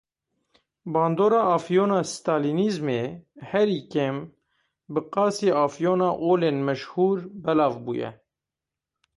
[0.93, 3.01] Bandora afyona stalînîzmê,
[3.49, 4.17] herî kêm
[4.93, 8.09] bi qasî afyona olên meşhûr belav bûye.